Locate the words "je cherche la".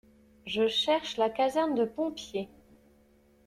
0.47-1.29